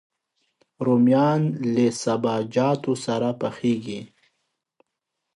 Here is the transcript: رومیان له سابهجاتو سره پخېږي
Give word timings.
رومیان 0.85 1.41
له 1.73 1.85
سابهجاتو 2.01 2.93
سره 3.05 3.29
پخېږي 3.41 4.01